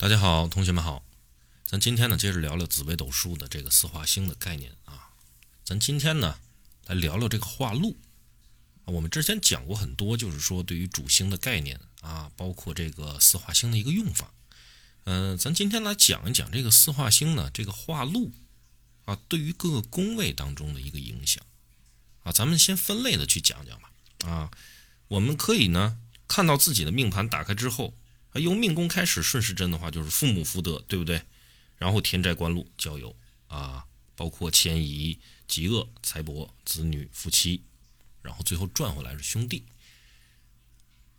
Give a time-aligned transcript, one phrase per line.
[0.00, 1.04] 大家好，同学们好，
[1.64, 5.10] 咱今天呢接着聊聊紫微斗数的这个四化星的概念啊。
[5.64, 6.38] 咱今天呢
[6.86, 7.96] 来聊聊这个化禄。
[8.84, 14.32] 我们之前讲过很多，就是说对于主星的概念啊，包括这个四化星的一个用法。
[15.02, 18.30] 嗯，咱今天来讲一讲这个四化星呢，这个化禄
[19.04, 21.44] 啊，对于各个宫位当中的一个影响
[22.22, 22.30] 啊。
[22.30, 23.90] 咱们先分类的去讲讲吧
[24.30, 24.52] 啊。
[25.08, 27.94] 我们可以呢看到自己的命盘打开之后。
[28.38, 31.22] 由命宫开始顺时针的话，就是父母福德，对不对？
[31.76, 33.14] 然后田宅官禄交友
[33.46, 37.62] 啊，包括迁移、极恶、财帛、子女、夫妻，
[38.22, 39.64] 然后最后转回来是兄弟。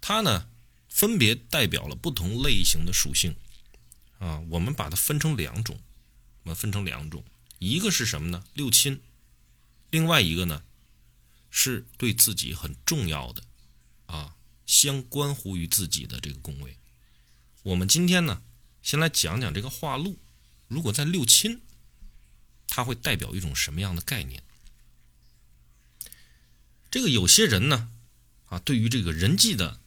[0.02, 0.50] 它呢，
[0.90, 3.36] 分别代表了不同类型的属性
[4.20, 4.40] 啊。
[4.50, 5.80] 我们把它分成两种，
[6.44, 7.24] 我们分成两种，
[7.60, 8.44] 一个是什么呢？
[8.54, 9.02] 六亲，
[9.92, 10.64] 另外一个呢，
[11.50, 13.44] 是对自己很重要的
[14.08, 16.78] 啊，相关乎于自己的这个宫位。
[17.70, 18.42] 我们今天呢，
[18.82, 20.18] 先来讲讲这个化禄。
[20.68, 21.62] 如果在六亲，
[22.68, 24.42] 它会代表一种什么样的概念？
[26.90, 27.92] 这个有些人呢，
[28.48, 29.80] 啊，对于这个人际的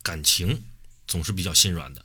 [0.00, 0.62] 感情
[1.08, 2.04] 总是比较心软的。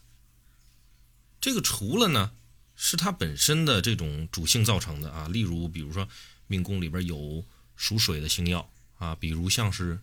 [1.39, 2.31] 这个除了呢，
[2.75, 6.09] 是他本身的这种主性造成的啊，例如比如说
[6.47, 9.99] 命宫里边有属水的星耀啊，比如像是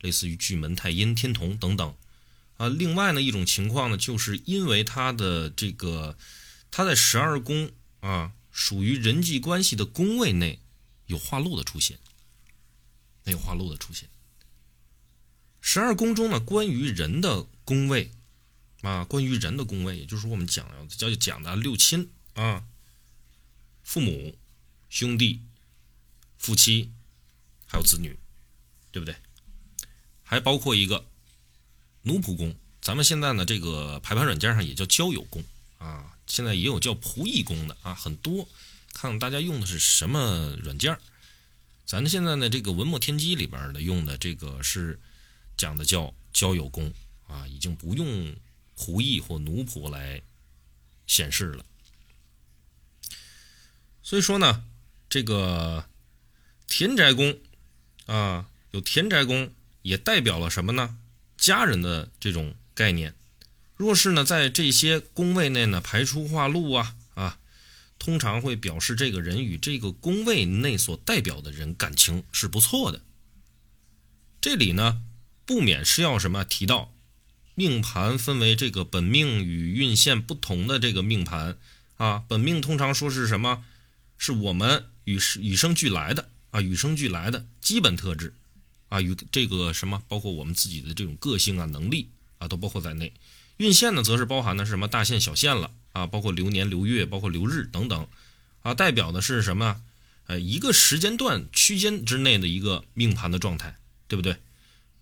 [0.00, 1.94] 类似于巨门、太阴、天同等等。
[2.56, 6.16] 啊，另外呢一种情况呢，就是因为他的这个
[6.70, 10.60] 他在十二宫啊，属于人际关系的宫位内
[11.06, 11.98] 有化禄的出现，
[13.24, 14.08] 没有化禄的出现。
[15.60, 18.12] 十二宫中呢，关于人的宫位
[18.82, 22.64] 啊，关于人的宫位，也就是我们讲的叫讲的六亲啊，
[23.82, 24.38] 父母、
[24.88, 25.42] 兄弟、
[26.38, 26.92] 夫妻，
[27.66, 28.16] 还有子女，
[28.92, 29.16] 对不对？
[30.22, 31.10] 还包括一个。
[32.04, 35.42] 奴仆宫，咱们现在呢，这个排盘软件上也叫交友宫
[35.78, 38.46] 啊，现在也有叫仆役宫的啊，很多，
[38.92, 40.96] 看看大家用的是什么软件
[41.86, 45.00] 咱现在呢，这个文墨天机里边的用的这个是
[45.56, 46.92] 讲的叫交友宫
[47.26, 48.36] 啊，已经不用
[48.76, 50.20] 仆役或奴仆来
[51.06, 51.64] 显示了。
[54.02, 54.62] 所以说呢，
[55.08, 55.88] 这个
[56.66, 57.38] 田宅宫
[58.04, 59.50] 啊，有田宅宫
[59.80, 60.98] 也代表了什么呢？
[61.44, 63.14] 家人的这种概念，
[63.76, 67.38] 若是呢在这些宫位内呢排出化禄啊啊，
[67.98, 73.02] 通常会表示这个人与这个宫位内所代表的人感情是不错的。
[74.40, 75.02] 这里呢
[75.44, 76.94] 不免是要什么提到，
[77.54, 81.58] 命盘分为这个本命与运线不同的这个命盘
[81.98, 83.62] 啊，本命通常说是什么？
[84.16, 88.32] 是我们与与生俱来的啊，与生俱来的基本特质。
[88.94, 93.12] 啊，与这个什么，包括我们自己的这种个性啊、能力啊，都包括在内。
[93.56, 98.06] 运线呢，则是包含的是什么大线、小线了啊，包括流年、流月，包括流日等等
[98.62, 99.82] 啊，代表的是什么？
[100.28, 104.36] 呃，一个时间段区间之内的一个命盘的状态，对不对？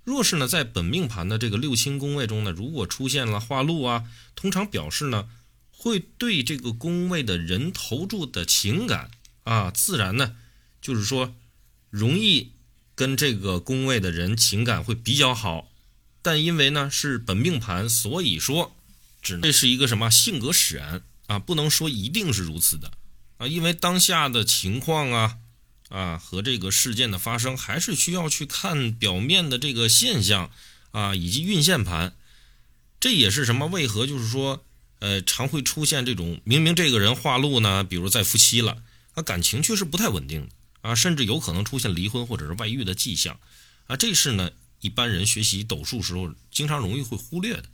[0.05, 4.05] 若是呢，在本命盘的这个六亲宫位中呢，如果出现了化禄啊，
[4.35, 5.29] 通常表示呢，
[5.71, 9.11] 会对这个宫位的人投注的情感
[9.45, 10.35] 啊，自然呢，
[10.81, 11.35] 就是说
[11.91, 12.53] 容易。
[12.95, 15.69] 跟这个宫位的人情感会比较好，
[16.21, 18.75] 但因为呢是本命盘，所以说
[19.23, 22.93] 只这是一个什么性格使然啊，不能说一定是如此的
[23.39, 25.39] 啊，因为当下的情况啊
[25.89, 30.51] 啊和这个事件的发生，还是需要去看表面的这个现象
[30.91, 32.15] 啊以及运线盘，
[33.01, 33.67] 这也是什么？
[33.69, 34.65] 为何就是说
[34.99, 38.83] 呃常会出现这种明明这个人化禄呢，比如在夫妻了，
[39.15, 40.55] 啊感情却是不太稳定的。
[40.83, 43.41] 啊，甚至有可能出现离婚或者是外遇的迹象，
[43.87, 44.51] 啊，这是呢
[44.81, 47.65] 一般人学习斗数时候经常容易会忽略的。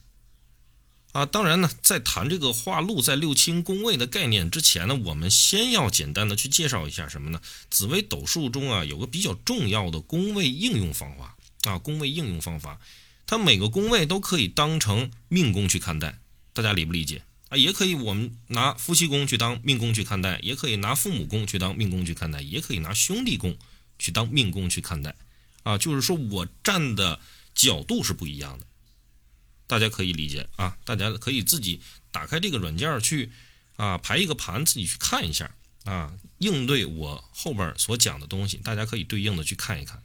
[1.12, 7.40] 啊，当然呢，在谈这个化禄在六亲宫位的概念之前呢，我们先要简单的去介绍一下什么呢？
[7.70, 12.78] 紫微斗数中啊有个比较重要的宫位应用方法啊，宫位应用方法，
[13.26, 16.20] 它每个宫位都可以当成命宫去看待，
[16.52, 17.22] 大家理不理解？
[17.48, 23.56] 啊，也可以，我们拿夫妻宫去当命宫去看待，也可以拿父母宫去当命宫去看待，也可以拿兄弟宫
[23.98, 25.14] 去当命宫去看待。
[25.62, 27.18] 啊，就是说我站的
[27.54, 28.66] 角度是不一样的，
[29.66, 30.76] 大家可以理解啊。
[30.84, 31.80] 大家可以自己
[32.10, 33.30] 打开这个软件去
[33.76, 35.50] 啊，排一个盘，自己去看一下
[35.84, 40.02] 啊，应对我后边所讲的东西，大家可以对应的去看一看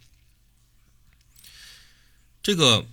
[2.42, 2.88] 这个。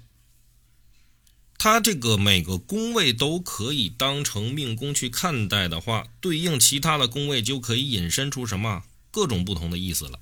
[1.63, 10.19] 它这个每个宫位都可以当成命宫去看待的话，对应其他的宫位就可以引申出什么各种不同的意思了。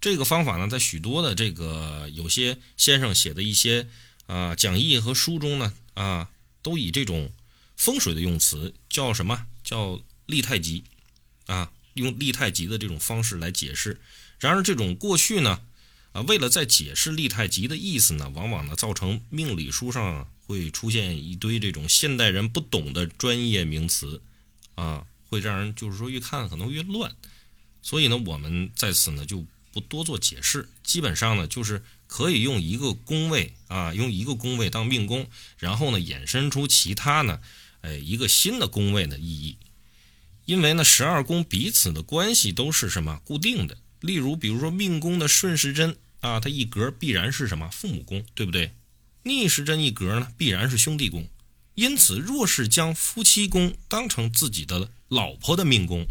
[0.00, 3.86] 这个方法呢，在许多的这个有些先生写的一些
[4.26, 6.28] 啊讲义和书中呢啊，
[6.60, 7.30] 都以这种
[7.76, 9.46] 风水的用词叫什么？
[9.62, 10.82] 叫立太极
[11.46, 14.00] 啊，用立太极的这种方式来解释。
[14.40, 15.60] 然而，这种过去呢，
[16.10, 24.22] 啊，为了在解释立太极的意思呢，往往呢造成命理书上会出现一堆这种现代人不懂的专业名词，
[24.74, 27.14] 啊，会让人就是说越看可能越乱。
[27.82, 35.26] 所以呢，我们在此呢就不多做解释，基本上呢就是可以用一个宫位啊，用一个宫位当命宫，
[35.58, 37.40] 然后呢衍生出其他呢，
[37.82, 39.56] 哎，一个新的宫位的意义。
[40.46, 43.78] 因为呢，十二宫彼此的关系都是什么固定的。
[44.00, 48.74] 例如，比如说命宫的顺时针啊，它一格必然是什么父母宫，对不对？
[49.24, 51.28] 逆时针一格呢，必然是兄弟宫。
[51.74, 56.06] 因此，若是将夫妻宫当成自己的老婆的命宫，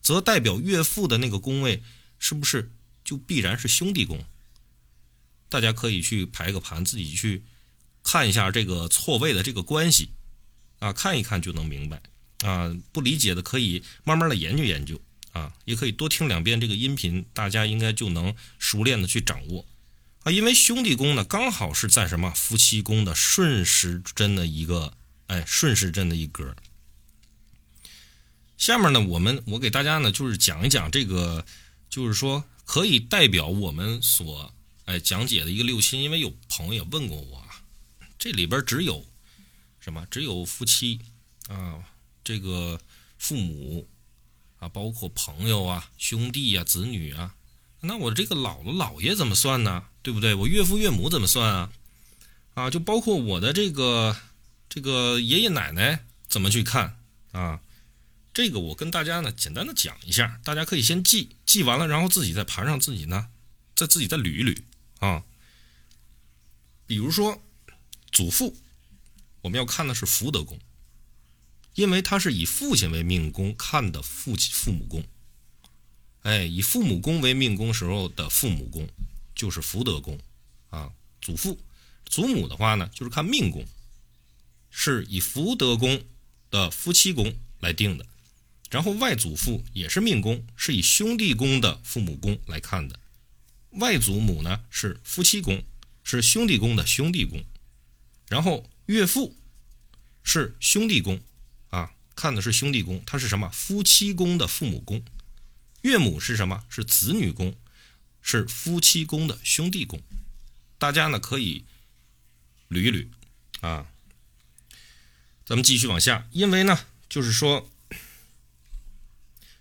[0.00, 1.82] 则代表岳父的那个宫位
[2.18, 2.70] 是不是
[3.02, 4.24] 就必然是兄弟宫？
[5.48, 7.42] 大家可以去排个盘，自己去
[8.04, 10.10] 看一下这个错位的这个关系
[10.78, 12.00] 啊，看一看就能明白
[12.44, 12.72] 啊。
[12.92, 15.00] 不理解的可以慢慢的研究研究。
[15.32, 19.64] 啊，也可以多听两遍这个音频，大家应该就能熟练的去掌握
[20.22, 20.32] 啊。
[20.32, 24.94] 因为兄弟宫呢，刚好是在什么夫妻宫的顺时针的一个
[25.26, 26.54] 哎顺时针的一格。
[28.56, 31.44] 下面呢，我们我给大家呢就是讲一讲这个，
[31.88, 37.44] 就是说可以代表我们所哎讲解的一个六亲，因为有朋友问过我，
[38.18, 39.06] 这里边只有
[39.80, 40.06] 什么？
[40.10, 41.00] 只有夫妻
[41.48, 41.82] 啊，
[42.24, 42.80] 这个
[43.18, 43.88] 父母。
[44.60, 47.34] 啊，包括朋友啊、兄弟啊、子女啊，
[47.80, 49.86] 那我这个姥姥姥爷怎么算呢？
[50.02, 50.34] 对不对？
[50.34, 51.72] 我岳父岳母怎么算啊？
[52.54, 54.16] 啊，就包括我的这个
[54.68, 56.98] 这个爷爷奶奶怎么去看
[57.32, 57.60] 啊？
[58.32, 63.28] 这个我跟大家呢简单的讲一下，大家可以先记，记完了，然后自己在盘上自己呢
[63.74, 64.56] 再自己再捋一捋
[64.98, 65.24] 啊。
[66.86, 67.42] 比如说
[68.10, 68.56] 祖父，
[69.42, 70.58] 我们要看的是福德宫。
[71.74, 75.04] 因为他是以父亲为命宫看的父亲父母宫，
[76.22, 78.88] 哎，以父母宫为命宫时候的父母宫
[79.40, 80.18] 就是福德宫，
[80.68, 80.92] 啊，
[81.22, 81.58] 祖父、
[82.04, 83.64] 祖母的话呢，就是看命宫，
[84.68, 86.04] 是以福德宫
[86.50, 88.04] 的夫妻宫来定的，
[88.68, 93.00] 然后外祖父也是命宫，是以兄弟宫的父母宫来看的，
[93.70, 95.64] 外祖母呢是夫妻宫，
[96.04, 97.42] 是兄弟宫的兄弟宫，
[98.28, 99.34] 然后岳父
[100.22, 101.18] 是兄弟宫。
[101.70, 103.48] 啊看的是兄弟宫，他是什么？
[103.48, 105.02] 夫妻宫的父母宫。
[105.80, 106.62] 岳母是什么？
[106.68, 107.56] 是子女宫，
[108.22, 110.00] 是夫妻宫的兄弟宫。
[110.78, 111.64] 大家呢可以
[112.68, 113.08] 捋一捋
[113.60, 113.86] 啊。
[115.44, 117.70] 咱们继续往下，因为呢，就是说，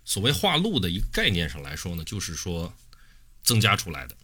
[0.05, 2.73] 所谓化禄的一个概念上来说呢，就是说
[3.43, 4.15] 增加出来的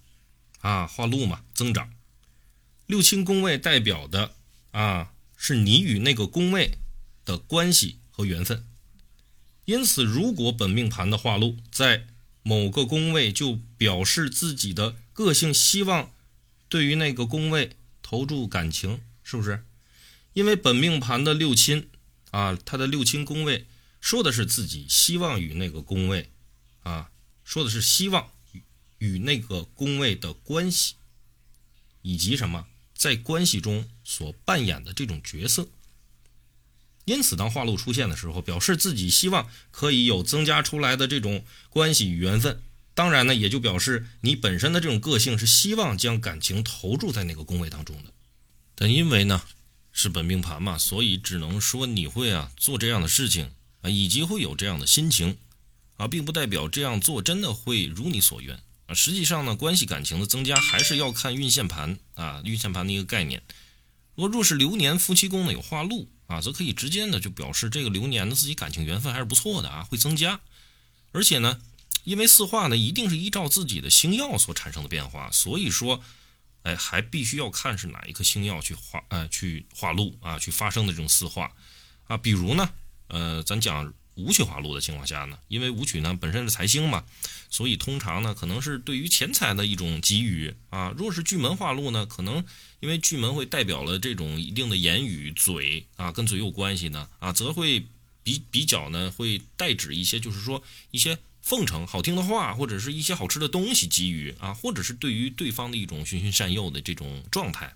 [0.59, 1.93] 啊，化禄嘛，增长。
[2.85, 4.35] 六亲宫位代表的
[4.71, 6.77] 啊，是你与那个宫位
[7.23, 7.99] 的关系。
[8.17, 8.65] 和缘分，
[9.65, 12.07] 因此，如果本命盘的化禄在
[12.47, 16.13] 某个宫位，就表示自己的个性希望
[16.69, 19.65] 对于那个宫位投注感情，是不是？
[20.33, 21.89] 因为本命盘的六亲
[22.30, 23.65] 啊，他的六亲宫位
[24.00, 26.30] 说的是自己希望与那个宫位
[26.83, 27.09] 啊，
[27.44, 28.62] 说的是希望与
[29.00, 30.94] 与那个宫位的关系，
[32.03, 35.68] 以及什么在关系中所扮演的这种角色。
[37.06, 42.59] 因此，当化禄出现的时候，表示自己希望可以有增加出来的这种关系与缘分。
[42.95, 48.12] 当然呢，也就表示你本身的这种个性是希望将感情投注在那个宫位当中的。
[48.74, 49.44] 但因为呢
[49.92, 55.38] 是本命盘嘛，所以只能说你会啊做这样的事情啊，以及会有这样的心情
[55.97, 58.95] 啊，并不代表这样做真的会如你所愿啊。
[58.95, 63.44] 实际上呢，关系感情的增加还是要看运线盘啊，运线盘的一个概念。
[64.16, 66.09] 若若是流年夫妻宫呢有化禄。
[66.27, 70.39] 啊，则可以直接的就表示这个流年的自己感情缘分还是不错的啊，会增加。
[71.11, 71.61] 而且呢，
[72.03, 76.01] 因为四化呢一定是依照自己的星耀所产生的变化，所以说，
[76.63, 81.51] 哎，还必须要看是哪一颗星耀去化，呃，去化禄啊，去发生的这种四化
[82.07, 82.17] 啊。
[82.17, 82.69] 比如呢，
[83.07, 83.94] 呃，咱讲。
[84.16, 87.04] 武曲化禄的情况下呢，因为武曲呢本身是财星嘛，
[87.50, 90.94] 所以通常呢可能是对于钱财的一种给予啊。
[90.98, 92.44] 若是巨门化禄呢，可能
[92.80, 97.86] 因为巨门会代表了这种一定的言语嘴啊，跟嘴有关系呢啊，则会
[98.24, 107.74] 比比较呢会代指一些，就是说一些奉承好听的话，或者是一些好吃的东西给予啊，或者是对于对方的一种循循善诱的这种状态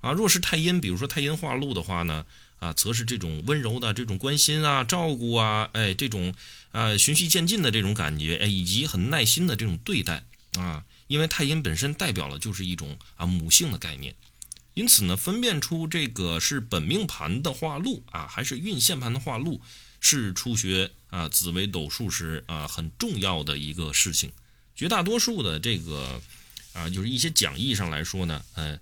[0.00, 0.10] 啊。
[0.10, 2.26] 若是太阴，比如说太阴化禄的话呢。
[2.60, 6.32] 啊，则是这种温柔的这种关心啊、照顾啊，哎，这种
[6.70, 10.24] 啊循序渐进的这种感觉，哎，以及很耐心的这种对待
[10.54, 10.84] 啊。
[11.08, 14.14] 因为太阴本身代表了就是一种啊母性的概念，
[14.74, 19.60] 因此呢，分辨出这个是本命盘的化禄啊，还是运线盘的化禄，
[19.98, 24.30] 是初学啊紫微斗数时啊很重要的一个事情。
[24.76, 26.22] 绝大多数的这个
[26.74, 28.78] 啊，就是一些讲义上来说呢，呃，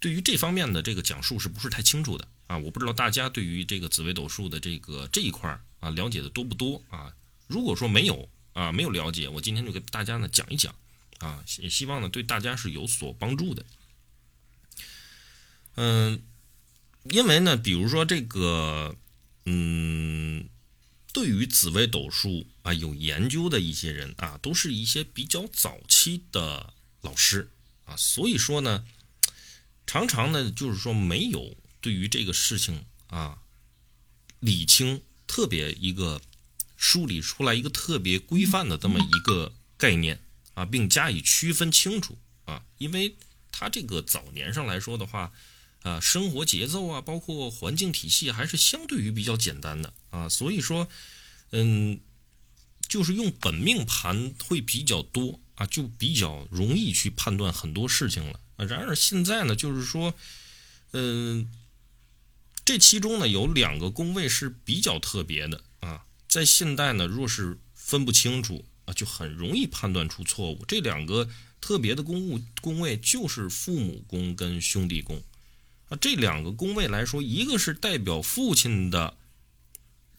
[0.00, 2.58] 对于这方面的这个讲述是不是太清楚的啊？
[2.58, 7.14] 我不知道大家对于这个紫微斗数的这个这一块啊了解的多不多啊？
[7.46, 10.74] 如果说没有啊，没有了解，我今天就给大家呢讲一讲
[11.18, 13.64] 啊，也希望呢对大家是有所帮助的。
[15.76, 16.20] 嗯，
[17.04, 18.96] 因为呢，比如说这个，
[19.46, 20.48] 嗯，
[21.12, 27.52] 对于紫微斗数啊有研究的一些人啊，都是一些比较早期的老师
[27.84, 28.84] 啊，所以说呢，
[29.86, 33.38] 常常呢就是说没有对于这个事情啊
[34.38, 36.20] 理清特别一个
[36.76, 40.20] 梳理出来一个特别规范的这么一个概念
[40.54, 43.16] 啊，并加以区分清楚啊，因为
[43.50, 45.32] 他这个早年上来说的话。
[45.82, 50.86] 啊，生活节奏啊，包括环境体系，还是相对于比较简单的啊，所以说，
[51.52, 51.98] 嗯，
[52.86, 58.66] 就是用本命盘会比较多啊，就比较容易去判断很多事情了啊。
[58.66, 60.12] 然而现在呢，就是说，
[60.92, 61.50] 嗯，
[62.70, 70.64] 这其中呢有两个宫位是比较特别的啊，在现代呢，若是分不清楚啊，就很容易判断出错误。
[70.68, 71.28] 这两个
[71.60, 75.20] 特别的宫物宫位就是父母宫跟兄弟宫。
[75.88, 79.16] 啊，这两个宫位来说，一个是代表父亲的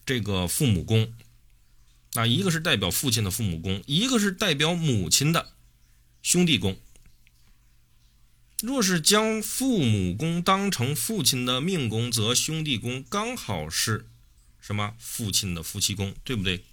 [0.04, 1.14] 这个父母宫，
[2.12, 5.54] 啊，一个是代表父亲的父母宫，一个是代表母亲的
[6.20, 6.76] 兄弟宫。
[8.62, 14.06] 若是将父母宫当成父亲的命宫，则兄弟宫刚好是
[14.60, 14.94] 什么？
[15.00, 16.64] 父亲的夫妻宫，对不对？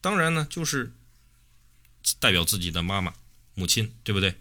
[0.00, 0.92] 当然呢，就是
[2.18, 3.14] 代表自己的妈妈、
[3.54, 4.34] 母亲，对不对？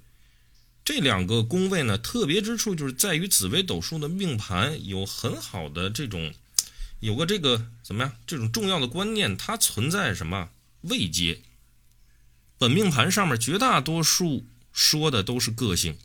[0.84, 6.34] 这两个宫位呢，特别之处就是在于紫微斗数的命盘有很好的这种，
[7.00, 8.18] 有个这个怎么样？
[8.26, 10.50] 这种重要的观念，它存在什么
[10.82, 11.44] 位阶？
[12.58, 15.96] 本命盘上面绝大多数说的都是个性，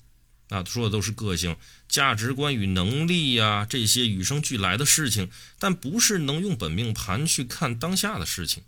[0.49, 1.57] 啊，说的都是个性、
[1.89, 8.63] 价值观与能力呀，这些与生俱来的事情，但不是能用本命盘去看当下的事情。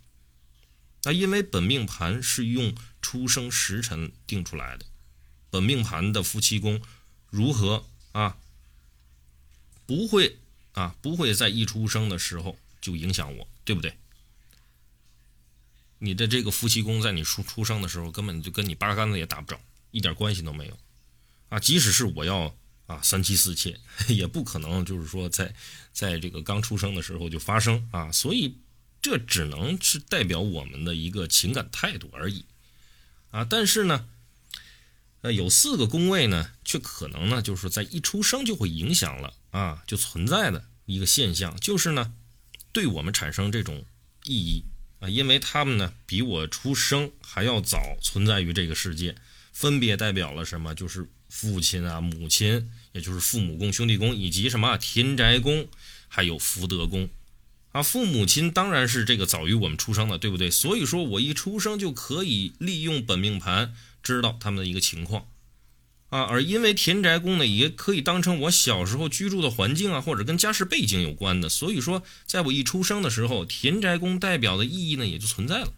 [1.05, 4.85] 那因为本命盘是用出生时辰定出来的。
[5.51, 6.83] 本命盘的夫妻宫
[7.31, 8.37] 如何啊？
[9.87, 10.39] 不会
[10.73, 13.97] 啊，不会在一出生的时候就影响我，对不对？
[16.01, 19.59] 你的这个夫妻宫在你出出生的时候根本就跟你八竿子也打不着，
[19.91, 20.79] 一点关系都没有
[21.49, 21.59] 啊！
[21.59, 23.79] 即使是我要啊三妻四妾，
[24.09, 25.55] 也不可能就是说在
[25.93, 28.11] 在这个刚出生的时候就发生啊！
[28.13, 28.59] 所以
[29.03, 32.45] 这只能是代表我们的一个情感态度而已
[33.31, 33.45] 啊！
[33.45, 34.09] 但是呢。
[35.21, 42.13] 呃，有四个宫位呢，却可能呢，就是在一出生就会影响了啊，就存在的一个现象，就是呢，
[42.71, 43.85] 对我们产生这种
[44.23, 44.63] 意义
[45.01, 49.17] 啊，因为他们呢，比我出生还要早存在于这个世界，
[49.53, 50.73] 分别代表了什么？
[50.73, 55.69] 就是父亲啊、母亲，也就是父母宫、兄弟宫，以及什么田宅宫，
[56.09, 57.09] 还有福德宫
[57.73, 57.83] 啊。
[57.83, 60.51] 父母亲当然是这个早于我们出生的，对不对？
[60.51, 63.75] 所以说我一出生就可以利用本命盘。
[64.01, 65.27] 知道他们的一个情况，
[66.09, 75.73] 啊，而因为田宅宫呢，也可以当成我小时候居住的环境啊，或者跟家世背景有关的，所以说，在我一出生的时候，田宅宫代表的意义呢，也就存在了。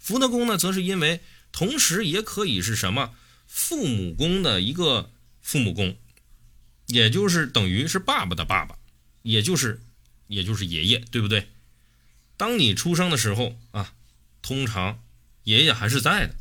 [0.00, 1.20] 福德宫呢，则是因为
[1.52, 3.12] 同时也可以是什么
[3.54, 5.10] 父母宫的一个
[5.42, 5.94] 父母宫，
[6.86, 8.78] 也就是等于是爸爸的爸爸，
[9.20, 9.82] 也就是
[10.26, 11.48] 也就是爷爷，对不对？
[12.38, 13.92] 当你出生的时候啊，
[14.40, 15.02] 通常
[15.44, 16.34] 爷爷还是在的。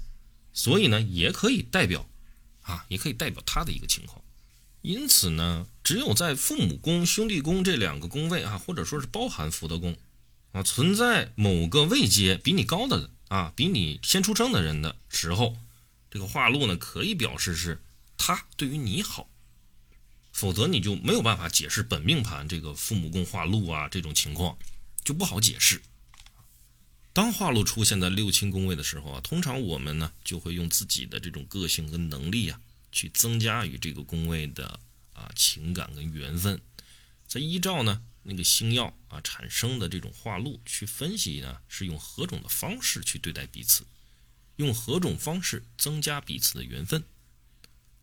[0.53, 2.07] 所以呢，也可以代表，
[2.61, 4.23] 啊，也可以代表他的一个情况。
[4.81, 9.97] 因此呢，只有在父母宫、兄弟宫这两个宫位啊，或者说是包含福德宫
[10.53, 15.57] 啊，存在某个位阶比你高的啊，比你先出生的人的时候，
[16.11, 17.81] 这个化禄呢，可以表示是
[18.17, 19.27] 他对于你好，
[20.31, 24.57] 否则你就没有办法解释本命盘这个父母宫化禄啊这种情况，
[25.03, 25.81] 就不好解释。
[27.13, 32.59] 当化禄出现在六亲宫位的时候啊，通常我们呢就会用自己的这种个性跟能力啊，
[32.91, 34.79] 去增加与这个宫位的
[35.13, 36.61] 啊情感跟缘分，
[37.27, 43.85] 再依照呢那个星耀啊产生的这种化禄去分析呢，是用何种的方式去对待彼此，
[44.61, 47.03] 用何种方式增加彼此的缘分。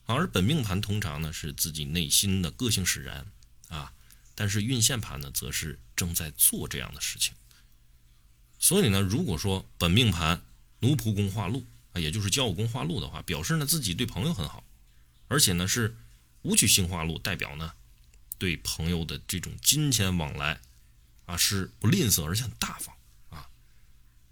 [0.05, 3.27] 而本命盘通常呢是自己内心的个性使然
[3.69, 3.93] 啊，
[4.35, 7.35] 但是运线盘呢则是正在做这样的事情。
[8.59, 10.43] 所以呢，如果说本命盘
[10.81, 14.65] 奴仆宫化禄啊，也就是交友宫化禄的话，表示呢自己对朋友很好，
[15.29, 15.97] 而且呢是
[16.43, 17.73] 武曲星化禄代表呢，
[18.39, 20.61] 对朋友的这种金钱往来
[21.27, 22.97] 啊是不吝啬，而且很大方
[23.29, 23.49] 啊。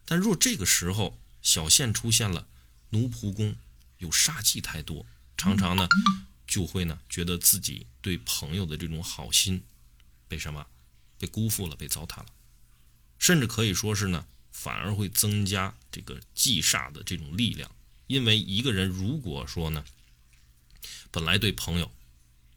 [0.07, 2.49] 但若这个时候小县出现了
[2.91, 3.55] 奴仆宫，
[3.99, 5.89] 有煞气太多，常常呢
[6.45, 9.63] 就会呢觉得自己对朋友的这种好心
[10.27, 10.67] 被什么
[11.19, 12.27] 被辜负了，被糟蹋了，
[13.21, 14.27] 甚至可以说是呢。
[14.51, 17.71] 反而会增加这个忌煞的这种力量，
[18.07, 19.85] 因为一个人如果说呢，
[21.11, 21.93] 本来对朋友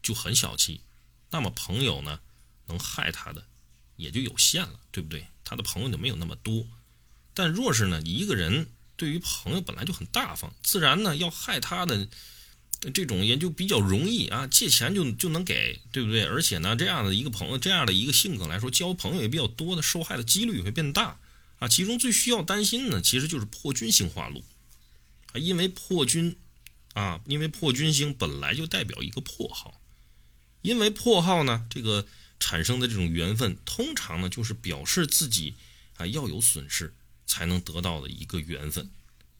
[0.02, 0.80] 就很小气，
[1.28, 2.18] 那么朋友呢
[2.68, 3.46] 能害他的
[3.96, 5.26] 也就有限了，对不对？
[5.44, 6.66] 他的朋友就没有那么多。
[7.34, 8.66] 但若是呢，一个人
[9.00, 12.06] 对于朋友本来就很大方，自然呢要害他的
[12.92, 16.24] 这种也就比较容易啊，借钱就就能给，对不对？
[16.24, 21.18] 而且呢，这样的一个朋友，这样的一个性格来说，交朋友也比较多的，受害的几率也会变大。
[21.60, 24.44] 啊，其中最需要担心呢，其实就是破军星化禄
[25.32, 26.36] 啊，因为破军
[26.92, 29.80] 啊，因为破军星本来就代表一个破耗，
[30.60, 32.06] 因为破耗呢，这个
[32.38, 35.54] 产生的这种缘分，通常呢就是表示自己
[35.96, 36.92] 啊要有损失
[37.30, 38.90] 才能得到的一个缘分，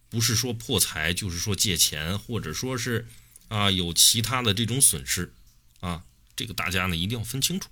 [0.08, 3.08] 不是说破财，就是说借钱，或者说是
[3.48, 5.32] 啊有其他的这种损失
[5.80, 6.04] 啊，
[6.36, 7.68] 这个大家呢一定要分清楚。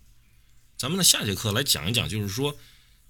[0.76, 2.58] 咱们呢下节课来讲一讲，就是说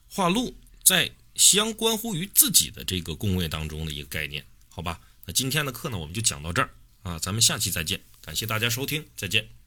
[0.08, 1.12] 化禄在。
[1.38, 5.00] 相关乎于自己的这个宫位当中的一个概念，好吧？
[5.24, 6.68] 那今天的课呢，我们就讲到这儿
[7.04, 9.57] 啊，咱们下期再见，感谢大家收听，再见。